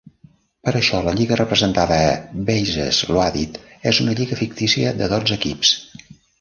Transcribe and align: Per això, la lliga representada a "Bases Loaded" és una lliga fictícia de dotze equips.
Per 0.69 0.71
això, 0.77 1.01
la 1.07 1.13
lliga 1.19 1.37
representada 1.41 1.99
a 2.07 2.15
"Bases 2.49 3.03
Loaded" 3.13 3.61
és 3.93 4.03
una 4.07 4.19
lliga 4.21 4.41
fictícia 4.43 4.99
de 5.03 5.15
dotze 5.17 5.41
equips. 5.41 5.79